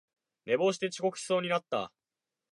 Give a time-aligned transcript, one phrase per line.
[0.47, 1.93] 寝坊して遅刻しそうになった